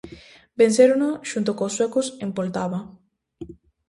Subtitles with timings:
[0.61, 2.79] Vencérono xunto cos suecos en Poltava.